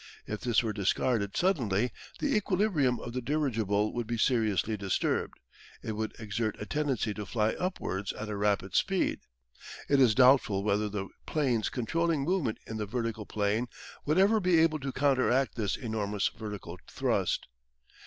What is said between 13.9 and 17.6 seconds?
would ever be able to counteract this enormous vertical thrust.